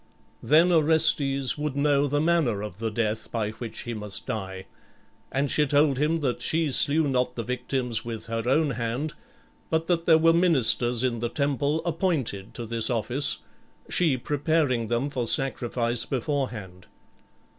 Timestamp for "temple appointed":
11.29-12.55